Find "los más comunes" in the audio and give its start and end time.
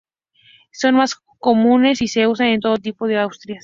0.95-2.01